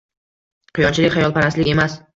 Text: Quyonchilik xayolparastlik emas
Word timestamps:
Quyonchilik 0.79 1.17
xayolparastlik 1.19 1.75
emas 1.77 2.03